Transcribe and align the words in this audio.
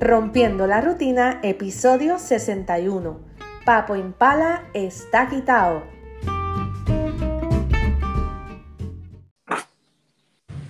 Rompiendo 0.00 0.66
la 0.66 0.80
Rutina, 0.80 1.40
episodio 1.42 2.18
61. 2.18 3.20
Papo 3.66 3.96
Impala 3.96 4.70
está 4.72 5.28
quitado. 5.28 5.82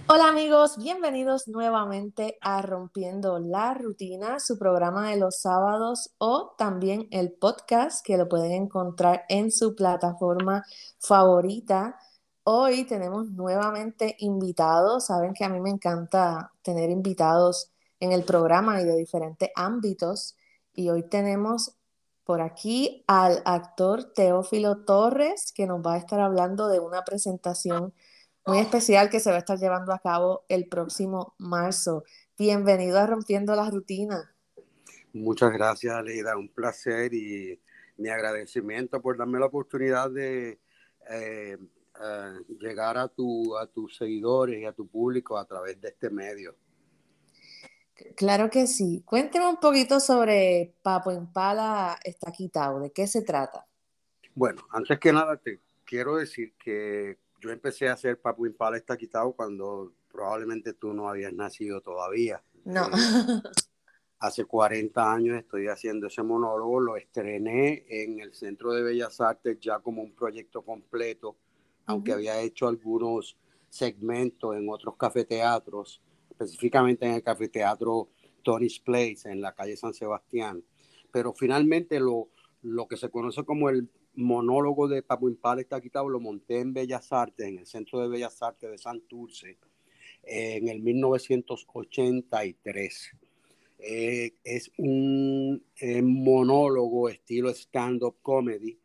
Hola 0.09 0.27
amigos, 0.31 0.79
bienvenidos 0.79 1.47
nuevamente 1.47 2.39
a 2.41 2.61
Rompiendo 2.61 3.39
la 3.39 3.73
Rutina, 3.75 4.41
su 4.41 4.59
programa 4.59 5.11
de 5.11 5.19
los 5.19 5.41
sábados 5.41 6.13
o 6.19 6.57
también 6.59 7.07
el 7.13 7.31
podcast 7.31 8.05
que 8.05 8.19
lo 8.19 8.29
pueden 8.29 8.51
encontrar 8.51 9.27
en 9.29 9.53
su 9.53 9.77
plataforma 9.77 10.65
favorita. 10.99 11.97
Hoy 12.43 12.83
tenemos 12.85 13.31
nuevamente 13.31 14.17
invitados, 14.19 15.07
saben 15.07 15.35
que 15.35 15.45
a 15.45 15.49
mí 15.49 15.61
me 15.61 15.71
encanta 15.71 16.51
tener 16.63 16.91
invitados 16.91 17.71
en 18.01 18.13
el 18.13 18.25
programa 18.25 18.81
y 18.81 18.85
de 18.85 18.97
diferentes 18.97 19.51
ámbitos 19.55 20.37
y 20.75 20.89
hoy 20.89 21.03
tenemos 21.03 21.77
por 22.25 22.41
aquí 22.41 23.05
al 23.07 23.43
actor 23.45 24.05
Teófilo 24.15 24.85
Torres 24.85 25.53
que 25.53 25.67
nos 25.67 25.85
va 25.85 25.95
a 25.95 25.99
estar 25.99 26.21
hablando 26.21 26.69
de 26.69 26.81
una 26.81 27.05
presentación 27.05 27.93
muy 28.47 28.59
especial 28.59 29.11
que 29.11 29.21
se 29.21 29.31
va 29.31 29.37
a 29.37 29.41
estar 29.41 29.59
llevando 29.59 29.93
a 29.93 29.99
cabo 29.99 30.45
el 30.49 30.67
próximo 30.67 31.35
marzo. 31.39 32.05
Bienvenido 32.39 32.99
a 32.99 33.07
Rompiendo 33.07 33.55
la 33.55 33.71
Rutina. 33.71 34.35
Muchas 35.13 35.53
gracias, 35.53 36.03
Leida. 36.03 36.37
Un 36.37 36.49
placer 36.49 37.13
y 37.13 37.61
mi 37.97 38.09
agradecimiento 38.09 39.03
por 39.03 39.19
darme 39.19 39.39
la 39.39 39.47
oportunidad 39.47 40.11
de 40.11 40.59
eh, 41.11 41.59
eh, 42.03 42.39
llegar 42.61 42.97
a, 42.97 43.09
tu, 43.09 43.57
a 43.59 43.67
tus 43.67 43.97
seguidores 43.97 44.59
y 44.59 44.65
a 44.65 44.73
tu 44.73 44.87
público 44.87 45.37
a 45.37 45.45
través 45.45 45.81
de 45.81 45.89
este 45.89 46.09
medio. 46.09 46.55
Claro 48.17 48.51
que 48.51 48.67
sí. 48.67 49.03
Cuénteme 49.05 49.47
un 49.47 49.59
poquito 49.59 50.01
sobre 50.01 50.75
Papo 50.83 51.13
Impala 51.13 51.99
está 52.05 52.31
quitado. 52.33 52.81
¿De 52.81 52.93
qué 52.93 53.07
se 53.07 53.23
trata? 53.23 53.67
Bueno, 54.35 54.63
antes 54.71 54.99
que 54.99 55.13
nada 55.13 55.37
te 55.37 55.61
quiero 55.85 56.17
decir 56.17 56.55
que 56.63 57.19
yo 57.41 57.51
empecé 57.51 57.89
a 57.89 57.95
hacer 57.95 58.21
Papu 58.21 58.47
Impala 58.47 58.77
está 58.77 58.97
quitado 58.97 59.33
cuando 59.33 59.93
probablemente 60.11 60.75
tú 60.75 60.93
no 60.93 61.09
habías 61.09 61.33
nacido 61.33 61.81
todavía. 61.81 62.43
No. 62.65 62.87
Eh, 62.87 63.43
hace 64.21 64.45
40 64.45 65.13
años 65.13 65.39
estoy 65.39 65.69
haciendo 65.69 66.07
ese 66.07 66.23
monólogo, 66.23 66.79
lo 66.79 66.97
estrené 66.97 67.85
en 67.89 68.21
el 68.21 68.35
Centro 68.35 68.73
de 68.73 68.83
Bellas 68.83 69.21
Artes 69.21 69.59
ya 69.61 69.81
como 69.81 70.03
un 70.03 70.15
proyecto 70.15 70.63
completo, 70.63 71.37
aunque 71.87 72.13
había 72.13 72.39
hecho 72.41 72.69
algunos 72.69 73.37
segmentos 73.71 74.57
en 74.57 74.69
otros 74.69 74.97
cafeteatros, 74.97 76.03
específicamente 76.41 77.07
en 77.07 77.15
el 77.15 77.23
cafeteatro 77.23 78.09
Tony's 78.43 78.81
Place 78.81 79.21
en 79.27 79.41
la 79.41 79.55
calle 79.55 79.77
San 79.77 79.95
Sebastián. 79.95 80.65
Pero 81.13 81.33
finalmente 81.33 82.01
lo, 82.01 82.31
lo 82.63 82.89
que 82.89 82.97
se 82.97 83.11
conoce 83.11 83.45
como 83.45 83.69
el 83.69 83.89
monólogo 84.15 84.89
de 84.89 85.03
Papo 85.03 85.29
Impala 85.29 85.61
está 85.61 85.81
quitado, 85.81 86.09
lo 86.09 86.19
monté 86.21 86.61
en 86.61 86.73
Bellas 86.73 87.13
Artes, 87.13 87.47
en 87.47 87.59
el 87.59 87.67
Centro 87.67 88.01
de 88.01 88.09
Bellas 88.09 88.43
Artes 88.43 88.71
de 88.71 88.79
Santurce, 88.79 89.59
en 90.23 90.69
el 90.69 90.81
1983. 90.81 93.13
Eh, 93.83 94.35
es 94.45 94.71
un 94.77 95.65
eh, 95.77 96.03
monólogo 96.03 97.09
estilo 97.09 97.49
stand-up 97.51 98.17
comedy, 98.21 98.79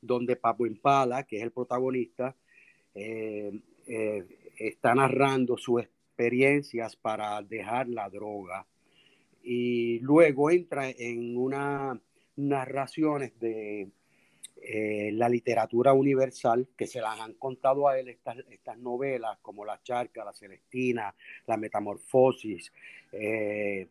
donde 0.00 0.36
Papo 0.36 0.66
Impala, 0.66 1.24
que 1.24 1.38
es 1.38 1.42
el 1.42 1.52
protagonista, 1.52 2.36
eh, 2.94 3.58
está 4.58 4.94
narrando 4.94 5.56
sus 5.56 5.82
experiencias 6.12 6.94
para 6.94 7.40
dejar 7.42 7.88
la 7.88 8.10
droga 8.10 8.66
y 9.42 9.98
luego 10.00 10.50
entra 10.50 10.90
en 10.90 11.36
unas 11.36 11.98
narraciones 12.36 13.38
de 13.40 13.88
eh, 14.60 15.10
la 15.14 15.28
literatura 15.28 15.94
universal, 15.94 16.68
que 16.76 16.86
se 16.86 17.00
las 17.00 17.18
han 17.18 17.34
contado 17.34 17.88
a 17.88 17.98
él 17.98 18.08
estas, 18.08 18.38
estas 18.50 18.78
novelas 18.78 19.38
como 19.40 19.64
La 19.64 19.82
Charca, 19.82 20.24
La 20.24 20.34
Celestina, 20.34 21.14
La 21.46 21.56
Metamorfosis, 21.56 22.70
eh, 23.10 23.88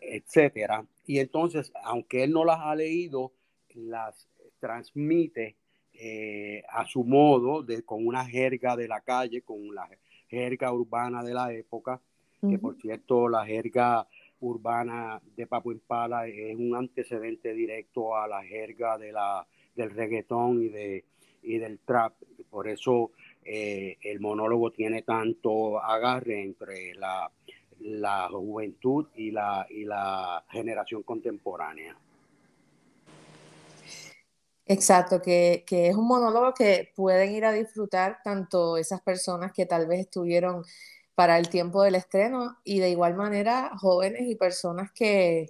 etcétera. 0.00 0.84
Y 1.06 1.18
entonces, 1.20 1.70
aunque 1.84 2.24
él 2.24 2.32
no 2.32 2.44
las 2.44 2.60
ha 2.60 2.74
leído, 2.74 3.32
las 3.74 4.28
transmite 4.58 5.56
eh, 5.92 6.62
a 6.68 6.86
su 6.86 7.04
modo, 7.04 7.62
de, 7.62 7.82
con 7.84 8.06
una 8.06 8.24
jerga 8.24 8.74
de 8.74 8.88
la 8.88 9.00
calle, 9.02 9.42
con 9.42 9.74
la 9.74 9.88
jerga 10.28 10.72
urbana 10.72 11.22
de 11.22 11.34
la 11.34 11.52
época, 11.52 12.00
que 12.40 12.58
por 12.58 12.76
cierto, 12.76 13.28
la 13.28 13.44
jerga 13.44 14.06
urbana 14.40 15.20
de 15.36 15.46
Papo 15.46 15.72
Impala 15.72 16.28
es 16.28 16.56
un 16.56 16.76
antecedente 16.76 17.52
directo 17.52 18.16
a 18.16 18.28
la 18.28 18.42
jerga 18.44 18.96
de 18.96 19.12
la 19.12 19.46
del 19.74 19.90
reggaetón 19.90 20.62
y, 20.62 20.68
de, 20.68 21.04
y 21.42 21.58
del 21.58 21.78
trap. 21.80 22.14
Por 22.50 22.68
eso 22.68 23.12
eh, 23.44 23.96
el 24.02 24.20
monólogo 24.20 24.70
tiene 24.72 25.02
tanto 25.02 25.82
agarre 25.82 26.42
entre 26.42 26.94
la, 26.94 27.30
la 27.80 28.28
juventud 28.28 29.06
y 29.14 29.30
la, 29.30 29.66
y 29.70 29.84
la 29.84 30.44
generación 30.50 31.02
contemporánea. 31.02 31.96
Exacto, 34.70 35.22
que, 35.22 35.64
que, 35.66 35.88
es 35.88 35.96
un 35.96 36.06
monólogo 36.06 36.52
que 36.52 36.92
pueden 36.94 37.32
ir 37.32 37.46
a 37.46 37.52
disfrutar 37.52 38.18
tanto 38.22 38.76
esas 38.76 39.00
personas 39.00 39.52
que 39.52 39.64
tal 39.64 39.86
vez 39.86 40.00
estuvieron 40.00 40.62
para 41.14 41.38
el 41.38 41.48
tiempo 41.48 41.82
del 41.82 41.94
estreno 41.94 42.58
y 42.64 42.78
de 42.78 42.90
igual 42.90 43.16
manera 43.16 43.72
jóvenes 43.78 44.28
y 44.28 44.36
personas 44.36 44.92
que, 44.92 45.46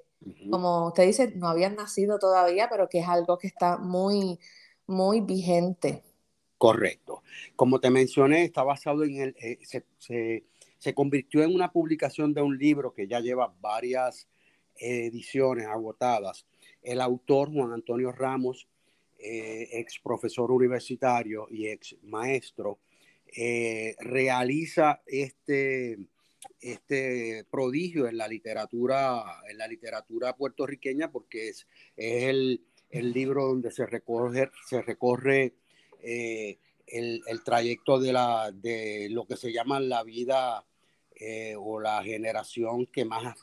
como 0.51 0.87
usted 0.87 1.05
dice, 1.05 1.33
no 1.35 1.49
habían 1.49 1.75
nacido 1.75 2.19
todavía, 2.19 2.69
pero 2.71 2.89
que 2.89 3.01
es 3.01 3.09
algo 3.09 3.39
que 3.39 3.49
está 3.49 3.77
muy, 3.77 4.39
muy 4.87 5.21
vigente. 5.21 6.05
Correcto. 6.57 7.23
Como 7.57 7.81
te 7.81 7.91
mencioné, 7.91 8.45
está 8.45 8.63
basado 8.63 9.05
en 9.05 9.21
el, 9.21 9.37
eh, 9.41 9.59
se, 9.63 9.85
se, 10.79 10.95
convirtió 10.95 11.43
en 11.43 11.55
una 11.55 11.71
publicación 11.71 12.33
de 12.33 12.41
un 12.41 12.57
libro 12.57 12.95
que 12.95 13.07
ya 13.07 13.21
lleva 13.21 13.53
varias 13.61 14.29
ediciones 14.77 15.67
agotadas. 15.67 16.47
El 16.83 17.01
autor, 17.01 17.53
Juan 17.53 17.73
Antonio 17.73 18.11
Ramos, 18.13 18.69
eh, 19.19 19.69
ex 19.73 19.99
profesor 19.99 20.53
universitario 20.53 21.49
y 21.51 21.67
ex 21.67 21.97
maestro, 22.03 22.79
eh, 23.27 23.97
realiza 23.99 25.03
este, 25.07 25.99
este 26.61 27.45
prodigio 27.51 28.07
en 28.07 28.17
la 28.17 28.29
literatura, 28.29 29.41
en 29.51 29.59
la 29.59 29.67
literatura 29.67 30.37
puertorriqueña, 30.37 31.11
porque 31.11 31.49
es, 31.49 31.67
es 31.97 32.25
el, 32.25 32.65
el, 32.91 33.13
libro 33.13 33.47
donde 33.47 33.73
se 33.73 33.87
recorre, 33.87 34.51
se 34.69 34.83
recorre 34.83 35.55
eh, 36.01 36.59
el, 36.87 37.21
el, 37.27 37.43
trayecto 37.43 37.99
de, 37.99 38.13
la, 38.13 38.53
de 38.53 39.09
lo 39.11 39.27
que 39.27 39.37
se 39.37 39.53
llama 39.53 39.81
la 39.81 40.05
vida 40.05 40.65
o 41.59 41.81
la 41.81 42.01
generación 42.05 42.87
que 42.87 43.05
más 43.05 43.35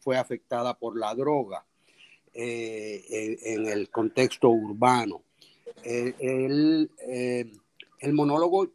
fue 0.00 0.18
afectada 0.18 0.78
por 0.78 0.98
la 0.98 1.14
droga 1.14 1.64
eh, 2.34 3.38
en, 3.42 3.66
el 3.66 3.90
contexto 3.90 4.50
urbano. 4.50 5.22
el, 5.84 6.90
el 8.00 8.12
monólogo 8.12 8.70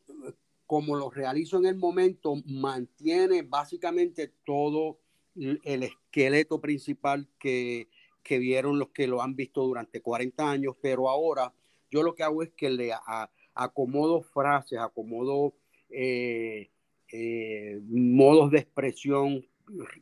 como 0.67 0.97
lo 0.97 1.09
realizo 1.09 1.57
en 1.57 1.65
el 1.65 1.77
momento, 1.77 2.35
mantiene 2.45 3.41
básicamente 3.41 4.33
todo 4.45 4.99
el 5.35 5.83
esqueleto 5.83 6.59
principal 6.59 7.27
que, 7.39 7.87
vieron 8.29 8.77
los 8.77 8.89
que 8.89 9.07
lo 9.07 9.21
han 9.21 9.37
visto 9.37 9.63
durante 9.63 10.01
40 10.01 10.51
años, 10.51 10.75
pero 10.81 11.09
ahora 11.09 11.53
yo 11.89 12.03
lo 12.03 12.13
que 12.13 12.23
hago 12.23 12.43
es 12.43 12.49
que 12.49 12.69
le 12.69 12.91
acomodo 13.53 14.21
frases, 14.21 14.77
acomodo 14.79 15.53
eh, 15.89 16.69
eh, 17.13 17.79
modos 17.87 18.51
de 18.51 18.59
expresión 18.59 19.45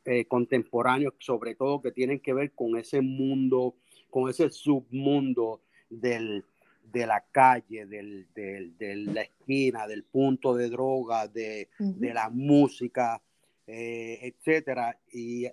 eh, 0.06 0.26
contemporáneos, 0.26 1.16
sobre 1.20 1.56
todo 1.56 1.82
que 1.82 1.92
tienen 1.92 2.20
que 2.20 2.34
ver 2.34 2.52
con 2.52 2.78
ese 2.78 3.02
mundo, 3.02 3.76
con 4.10 4.30
ese 4.30 4.50
submundo 4.50 5.62
del, 5.90 6.44
de 6.92 7.08
la 7.08 7.26
calle, 7.32 7.86
del, 7.86 8.28
de 8.34 8.96
la 9.08 9.22
esquina, 9.22 9.88
del 9.88 10.04
punto 10.04 10.56
de 10.56 10.70
droga, 10.70 11.28
de, 11.28 11.70
la 11.80 12.30
música, 12.30 13.22
eh, 13.68 14.20
etcétera. 14.22 15.00
Y 15.12 15.46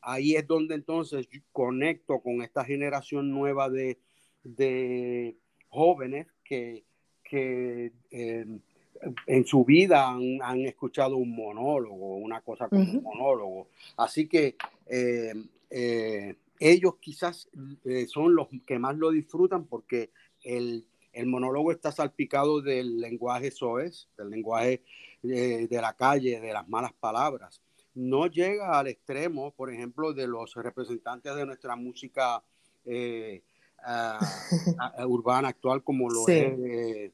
ahí 0.00 0.36
es 0.36 0.46
donde 0.46 0.74
entonces 0.74 1.28
conecto 1.52 2.20
con 2.20 2.42
esta 2.42 2.64
generación 2.64 3.30
nueva 3.30 3.68
de, 3.68 3.98
jóvenes 5.68 6.28
que, 6.44 6.84
em, 8.10 8.60
en 9.26 9.46
su 9.46 9.64
vida 9.64 10.08
han, 10.08 10.60
escuchado 10.60 11.16
un 11.16 11.34
monólogo, 11.34 12.16
una 12.16 12.40
cosa 12.40 12.68
como 12.68 12.82
un 12.82 13.02
monólogo. 13.02 13.68
Así 13.96 14.26
que 14.26 14.56
em, 14.86 15.48
eh, 15.70 16.36
ellos 16.60 16.96
quizás 17.00 17.48
eh, 17.84 18.06
son 18.06 18.34
los 18.34 18.48
que 18.66 18.78
más 18.78 18.96
lo 18.96 19.10
disfrutan 19.10 19.64
porque 19.64 20.10
el, 20.42 20.86
monólogo 21.26 21.72
está 21.72 21.92
salpicado 21.92 22.60
del 22.60 23.00
lenguaje 23.00 23.50
soez, 23.50 24.08
del 24.16 24.30
lenguaje 24.30 24.82
de, 25.22 25.68
la 25.70 25.94
calle, 25.94 26.40
de 26.40 26.52
las 26.52 26.68
malas 26.68 26.92
palabras, 26.92 27.60
no 27.94 28.26
llega 28.26 28.78
al 28.78 28.88
extremo, 28.88 29.52
por 29.52 29.72
ejemplo, 29.72 30.12
de 30.12 30.26
los 30.26 30.54
representantes 30.54 31.34
de 31.34 31.46
nuestra 31.46 31.76
música 31.76 32.42
eh, 32.84 33.42
urbana 35.06 35.48
actual, 35.48 35.82
como 35.82 36.08
lo 36.08 36.26
es 36.28 36.58
eh, 36.58 37.12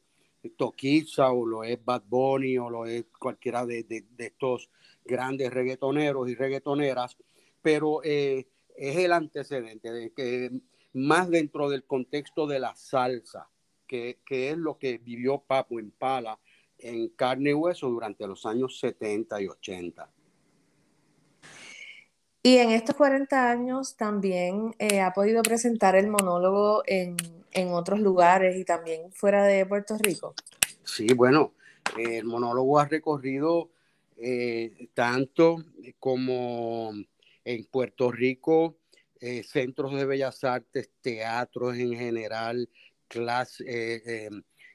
Toquiza 0.56 1.30
o 1.30 1.44
lo 1.44 1.64
es 1.64 1.82
Bad 1.84 2.02
Bunny 2.06 2.58
o 2.58 2.70
lo 2.70 2.86
es 2.86 3.04
cualquiera 3.18 3.66
de, 3.66 4.04
estos 4.18 4.70
grandes 5.04 5.52
reggaetoneros 5.52 6.28
y 6.28 6.34
reggaetoneras, 6.34 7.16
pero 7.60 8.00
eh, 8.02 8.48
es 8.76 8.96
el 8.96 9.12
antecedente 9.12 9.92
de 9.92 10.12
que 10.12 10.50
más 10.94 11.28
dentro 11.30 11.68
del 11.68 11.84
contexto 11.84 12.46
de 12.46 12.60
la 12.60 12.74
salsa, 12.74 13.50
que, 13.86 14.20
que 14.24 14.50
es 14.50 14.56
lo 14.56 14.78
que 14.78 14.98
vivió 14.98 15.42
Papo 15.46 15.78
Impala 15.78 16.38
en 16.78 17.08
carne 17.10 17.50
y 17.50 17.54
hueso 17.54 17.88
durante 17.88 18.26
los 18.26 18.46
años 18.46 18.78
70 18.80 19.42
y 19.42 19.48
80. 19.48 20.10
Y 22.42 22.56
en 22.56 22.70
estos 22.70 22.96
40 22.96 23.50
años 23.50 23.96
también 23.96 24.74
eh, 24.78 25.00
ha 25.00 25.12
podido 25.12 25.42
presentar 25.42 25.94
el 25.94 26.08
monólogo 26.08 26.82
en, 26.86 27.16
otros 27.72 28.00
lugares 28.00 28.56
y 28.56 28.64
también 28.64 29.12
fuera 29.12 29.44
de 29.44 29.66
Puerto 29.66 29.98
Rico. 29.98 30.34
Sí, 30.84 31.12
bueno, 31.12 31.52
el 31.98 32.24
monólogo 32.24 32.78
ha 32.78 32.86
recorrido 32.86 33.70
eh, 34.16 34.88
tanto 34.94 35.64
como 35.98 36.92
en 37.44 37.64
Puerto 37.66 38.10
Rico, 38.10 38.78
eh, 39.20 39.42
centros 39.42 39.94
de 39.94 40.06
bellas 40.06 40.42
artes, 40.44 40.90
teatros 41.02 41.76
en 41.76 41.94
general, 41.94 42.70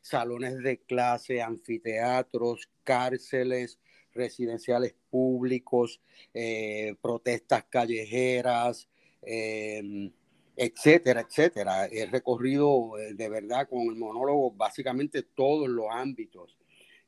salones 0.02 0.58
de 0.60 0.78
clase, 0.82 1.42
anfiteatros, 1.42 2.70
cárceles, 2.84 3.80
residenciales 4.16 4.96
públicos, 5.10 6.02
eh, 6.34 6.96
protestas 7.02 7.66
callejeras, 7.66 8.90
em, 9.22 10.12
etcétera, 10.56 11.22
etcétera. 11.22 11.88
He 11.88 12.06
recorrido 12.06 12.98
eh, 12.98 13.14
de 13.14 13.30
verdad 13.30 13.68
con 13.70 13.82
el 13.82 13.96
monólogo 13.96 14.52
básicamente 14.52 15.24
todos 15.24 15.68
los 15.68 15.88
ámbitos 15.92 16.58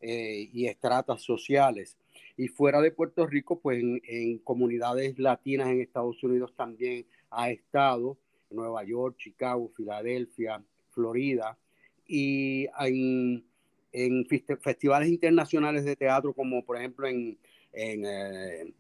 eh, 0.02 0.50
y 0.54 0.68
estratas 0.68 1.22
sociales. 1.22 1.98
Y 2.36 2.50
fuera 2.50 2.82
de 2.82 2.92
Puerto 2.92 3.26
Rico, 3.26 3.60
pues 3.60 3.80
en, 3.80 4.38
comunidades 4.40 5.18
latinas 5.18 5.70
en 5.70 5.82
Estados 5.82 6.22
Unidos 6.24 6.54
también 6.56 7.08
ha 7.32 7.50
estado, 7.50 8.18
Nueva 8.52 8.84
York, 8.84 9.18
Chicago, 9.18 9.72
Filadelfia, 9.76 10.64
Florida, 10.92 11.58
y 12.06 12.68
en 12.80 13.44
en 13.92 14.26
festivales 14.26 15.10
internacionales 15.10 15.86
de 15.86 15.96
teatro, 15.96 16.34
como 16.34 16.64
por 16.64 16.78
ejemplo 16.78 17.08
en, 17.08 17.38
eh, 17.74 18.74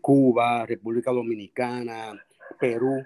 Cuba, 0.00 0.66
República 0.66 1.10
Dominicana, 1.10 2.12
Perú. 2.58 3.04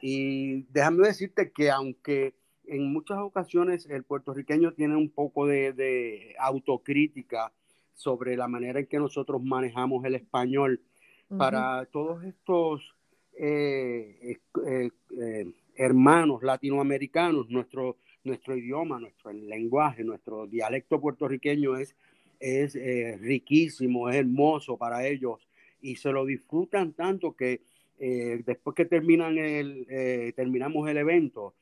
Y 0.00 0.62
déjame 0.70 1.06
decirte 1.06 1.50
que 1.50 1.70
aunque 1.70 2.34
en 2.66 2.92
muchas 2.92 3.18
ocasiones 3.18 3.86
el 3.88 4.04
puertorriqueño 4.04 4.74
tiene 4.74 4.96
un 4.96 5.10
poco 5.10 5.46
de, 5.46 6.34
autocrítica 6.38 7.52
sobre 7.94 8.36
la 8.36 8.46
manera 8.46 8.78
en 8.80 8.86
que 8.86 8.98
nosotros 8.98 9.42
manejamos 9.42 10.04
el 10.04 10.14
español, 10.14 10.80
para 11.36 11.84
todos 11.92 12.24
estos 12.24 12.94
eh, 13.38 14.38
eh, 14.66 15.52
hermanos 15.76 16.42
latinoamericanos, 16.42 17.50
nuestro 17.50 17.96
nuestro 18.24 18.56
idioma, 18.56 19.00
nuestro 19.00 19.32
lenguaje, 19.32 20.04
nuestro 20.04 20.46
dialecto 20.46 21.00
puertorriqueño 21.00 21.76
es, 21.76 21.94
es 22.40 22.74
eh, 22.76 23.16
riquísimo, 23.20 24.08
es 24.08 24.16
hermoso 24.16 24.76
para 24.76 25.06
ellos 25.06 25.48
y 25.80 25.96
se 25.96 26.10
lo 26.10 26.24
disfrutan 26.24 26.92
tanto 26.92 27.34
que 27.34 27.62
eh, 27.98 28.42
después 28.46 28.74
que 28.74 28.84
terminan 28.84 29.38
el, 29.38 29.86
eh, 29.88 30.32
terminamos 30.36 30.88
el 30.88 30.98
evento, 30.98 31.54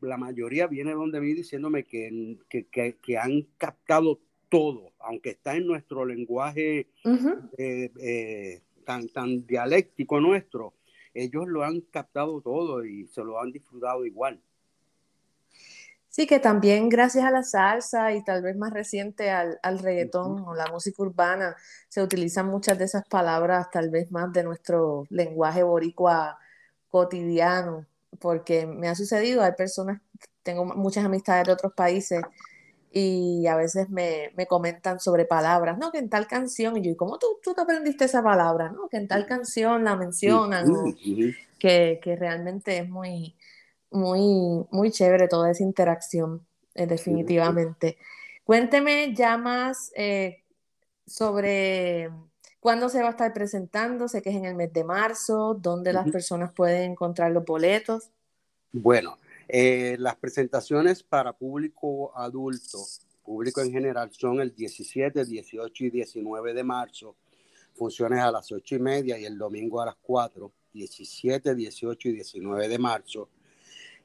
la 0.00 0.16
mayoría 0.16 0.68
viene 0.68 0.92
donde 0.92 1.20
mí 1.20 1.34
diciéndome 1.34 1.84
que, 1.84 2.36
que, 2.48 3.18
han 3.18 3.42
captado 3.58 4.20
todo, 4.48 4.92
aunque 5.00 5.30
está 5.30 5.56
en 5.56 5.66
nuestro 5.66 6.04
lenguaje 6.04 6.86
tan, 8.84 9.08
tan 9.08 9.44
dialéctico 9.48 10.20
nuestro, 10.20 10.74
ellos 11.14 11.48
lo 11.48 11.64
han 11.64 11.80
captado 11.80 12.40
todo 12.40 12.84
y 12.84 13.08
se 13.08 13.24
lo 13.24 13.40
han 13.40 13.50
disfrutado 13.50 14.06
igual. 14.06 14.40
Sí, 16.10 16.26
que 16.26 16.40
también 16.40 16.88
gracias 16.88 17.24
a 17.24 17.30
la 17.30 17.44
salsa 17.44 18.12
y 18.12 18.24
tal 18.24 18.42
vez 18.42 18.56
más 18.56 18.72
reciente 18.72 19.30
al, 19.30 19.60
al 19.62 19.78
reggaetón 19.78 20.40
o 20.40 20.54
la 20.54 20.66
música 20.66 21.04
urbana, 21.04 21.56
se 21.88 22.02
utilizan 22.02 22.48
muchas 22.48 22.76
de 22.78 22.86
esas 22.86 23.06
palabras 23.06 23.70
tal 23.70 23.90
vez 23.90 24.10
más 24.10 24.32
de 24.32 24.42
nuestro 24.42 25.06
lenguaje 25.08 25.62
boricua 25.62 26.36
cotidiano, 26.88 27.86
porque 28.18 28.66
me 28.66 28.88
ha 28.88 28.96
sucedido, 28.96 29.42
hay 29.44 29.52
personas, 29.52 30.00
tengo 30.42 30.64
muchas 30.64 31.04
amistades 31.04 31.46
de 31.46 31.52
otros 31.52 31.72
países 31.74 32.22
y 32.90 33.46
a 33.46 33.54
veces 33.54 33.88
me, 33.88 34.32
me 34.36 34.46
comentan 34.46 34.98
sobre 34.98 35.24
palabras, 35.26 35.78
¿no? 35.78 35.92
Que 35.92 35.98
en 35.98 36.10
tal 36.10 36.26
canción, 36.26 36.76
y 36.76 36.82
yo, 36.82 36.90
¿y 36.90 36.96
cómo 36.96 37.18
tú, 37.18 37.38
tú 37.40 37.54
te 37.54 37.60
aprendiste 37.60 38.06
esa 38.06 38.20
palabra? 38.20 38.70
¿No? 38.70 38.88
Que 38.88 38.96
en 38.96 39.06
tal 39.06 39.26
canción 39.26 39.84
la 39.84 39.94
mencionan, 39.94 40.66
que, 41.60 42.00
que 42.02 42.16
realmente 42.16 42.78
es 42.78 42.88
muy 42.88 43.36
muy, 43.90 44.66
muy 44.70 44.90
chévere 44.90 45.28
toda 45.28 45.50
esa 45.50 45.62
interacción, 45.62 46.46
eh, 46.74 46.86
definitivamente. 46.86 47.98
Cuénteme 48.44 49.14
ya 49.14 49.36
más 49.36 49.92
eh, 49.94 50.42
sobre 51.06 52.10
cuándo 52.60 52.88
se 52.88 53.00
va 53.00 53.08
a 53.08 53.10
estar 53.12 53.32
presentando, 53.32 54.08
sé 54.08 54.22
que 54.22 54.30
es 54.30 54.36
en 54.36 54.44
el 54.44 54.54
mes 54.54 54.72
de 54.72 54.84
marzo, 54.84 55.54
dónde 55.54 55.92
las 55.92 56.10
personas 56.10 56.52
pueden 56.52 56.92
encontrar 56.92 57.32
los 57.32 57.44
boletos. 57.44 58.10
Bueno, 58.72 59.18
eh, 59.48 59.96
las 59.98 60.16
presentaciones 60.16 61.02
para 61.02 61.32
público 61.32 62.16
adulto, 62.16 62.78
público 63.24 63.60
en 63.60 63.72
general, 63.72 64.10
son 64.12 64.40
el 64.40 64.54
17, 64.54 65.24
18 65.24 65.84
y 65.84 65.90
19 65.90 66.54
de 66.54 66.62
marzo, 66.62 67.16
funciones 67.74 68.20
a 68.20 68.30
las 68.30 68.52
8 68.52 68.76
y 68.76 68.78
media 68.78 69.18
y 69.18 69.24
el 69.24 69.36
domingo 69.36 69.80
a 69.80 69.86
las 69.86 69.96
4, 69.96 70.52
17, 70.72 71.54
18 71.54 72.08
y 72.08 72.12
19 72.12 72.68
de 72.68 72.78
marzo. 72.78 73.28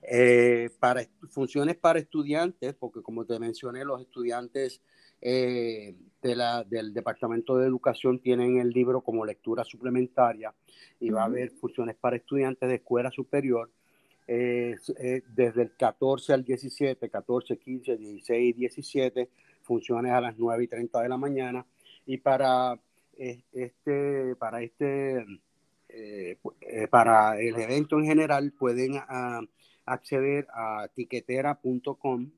Eh, 0.08 0.70
para 0.80 1.04
funciones 1.32 1.78
para 1.78 1.98
estudiantes, 1.98 2.76
porque 2.76 3.02
como 3.02 3.26
te 3.26 3.40
mencioné, 3.40 3.84
los 3.84 4.02
estudiantes 4.02 4.82
eh, 5.20 5.96
de 6.22 6.36
la, 6.36 6.64
del 6.64 6.94
Departamento 6.94 7.58
de 7.58 7.66
Educación 7.66 8.20
tienen 8.20 8.60
el 8.60 8.70
libro 8.70 9.02
como 9.02 9.26
lectura 9.26 9.64
suplementaria 9.64 10.54
y 11.00 11.10
va 11.10 11.24
a 11.24 11.26
haber 11.26 11.52
funciones 11.52 11.96
para 11.96 12.18
estudiantes 12.18 12.70
de 12.70 12.76
escuela 12.76 13.10
superior 13.10 13.72
eh, 14.28 14.76
desde 15.28 15.64
el 15.64 15.76
14 15.76 16.34
al 16.34 16.44
17, 16.44 17.10
14, 17.10 17.58
15, 17.58 17.98
16 17.98 18.56
y 18.56 18.60
17, 18.60 19.30
funciones 19.64 20.12
a 20.12 20.22
las 20.22 20.38
9 20.38 20.66
y 20.66 20.68
30 20.68 21.02
de 21.02 21.10
la 21.10 21.18
mañana. 21.18 21.66
Y 22.06 22.18
para 22.18 22.80
este, 23.18 24.36
para 24.36 24.62
este, 24.62 25.26
para 26.92 27.40
el 27.40 27.56
evento 27.56 27.98
en 27.98 28.06
general 28.06 28.52
pueden... 28.52 28.98
Uh, 28.98 29.48
acceder 29.86 30.48
a 30.54 30.88
tiquetera.com 30.94 32.32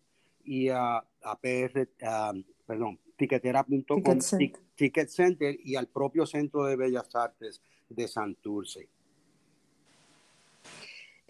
y 0.43 0.69
a, 0.69 0.97
a 0.97 1.39
PR, 1.39 1.87
perdón, 2.65 2.99
tiquetera.com, 3.17 4.19
Ticket, 4.75 5.09
Center 5.09 5.57
y 5.63 5.75
al 5.75 5.87
propio 5.87 6.25
Centro 6.25 6.65
de 6.65 6.75
Bellas 6.75 7.13
Artes 7.15 7.61
de 7.89 8.07
Santurce. 8.07 8.87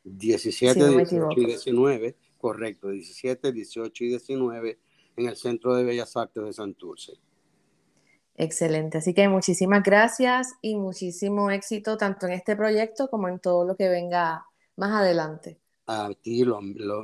17, 0.03 0.89
18 0.89 1.39
y 1.39 1.45
19, 1.45 2.15
correcto, 2.37 2.89
17, 2.89 3.53
18 3.53 4.03
y 4.03 4.07
19 4.09 4.79
en 5.15 5.25
el 5.25 5.37
Centro 5.37 5.73
de 5.73 5.85
Bellas 5.85 6.17
Artes 6.17 6.43
de 6.43 6.51
Santurce. 6.51 7.13
Excelente, 8.41 8.97
así 8.97 9.13
que 9.13 9.27
muchísimas 9.29 9.83
gracias 9.83 10.53
y 10.61 10.75
muchísimo 10.75 11.51
éxito 11.51 11.97
tanto 11.97 12.25
en 12.25 12.33
este 12.33 12.55
proyecto 12.55 13.09
como 13.09 13.27
en 13.27 13.39
todo 13.39 13.65
lo 13.65 13.75
que 13.75 13.87
venga 13.87 14.45
más 14.75 14.91
adelante 14.91 15.61
a 15.91 16.09
ti 16.21 16.43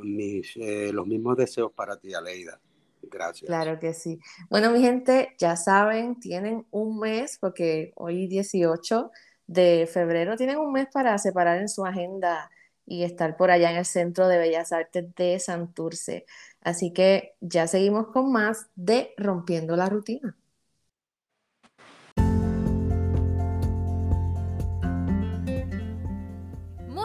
mis, 0.02 0.56
eh, 0.56 0.92
los 0.92 1.06
mismos 1.06 1.36
deseos 1.36 1.72
para 1.72 1.96
ti, 1.98 2.14
Aleida. 2.14 2.60
Gracias. 3.02 3.46
Claro 3.46 3.78
que 3.78 3.94
sí. 3.94 4.18
Bueno, 4.50 4.70
mi 4.70 4.80
gente, 4.80 5.34
ya 5.38 5.56
saben, 5.56 6.18
tienen 6.18 6.66
un 6.70 6.98
mes, 6.98 7.38
porque 7.40 7.92
hoy 7.96 8.26
18 8.26 9.10
de 9.46 9.88
febrero, 9.90 10.36
tienen 10.36 10.58
un 10.58 10.72
mes 10.72 10.88
para 10.92 11.16
separar 11.18 11.58
en 11.58 11.68
su 11.68 11.84
agenda 11.86 12.50
y 12.84 13.04
estar 13.04 13.36
por 13.36 13.50
allá 13.50 13.70
en 13.70 13.78
el 13.78 13.84
Centro 13.84 14.28
de 14.28 14.38
Bellas 14.38 14.72
Artes 14.72 15.14
de 15.14 15.38
Santurce. 15.38 16.26
Así 16.60 16.92
que 16.92 17.34
ya 17.40 17.66
seguimos 17.66 18.08
con 18.08 18.32
más 18.32 18.68
de 18.74 19.14
Rompiendo 19.16 19.76
la 19.76 19.88
Rutina. 19.88 20.36